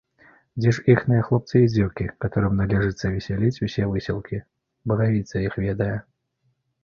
Дзе 0.59 0.69
ж 0.75 0.83
іхныя 0.93 1.25
хлопцы 1.27 1.59
і 1.63 1.67
дзеўкі, 1.73 2.05
каторым 2.23 2.55
належыцца 2.61 3.11
весяліць 3.15 3.61
усе 3.67 3.83
выселкі,— 3.91 4.41
багавіца 4.93 5.35
іх 5.49 5.53
ведае. 5.65 5.93